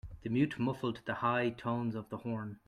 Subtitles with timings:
[0.23, 2.57] The mute muffled the high tones of the horn.